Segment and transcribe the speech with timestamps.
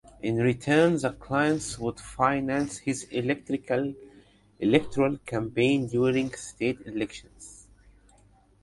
[0.23, 3.85] In return, the clients would finance his electoral
[5.27, 7.67] campaign during state elections.